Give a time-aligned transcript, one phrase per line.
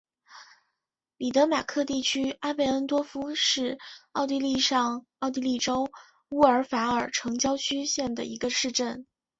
[1.17, 3.77] 里德马克地区阿贝恩多夫是
[4.13, 5.91] 奥地利上奥地利州
[6.29, 9.05] 乌尔法尔城郊县的一个市镇。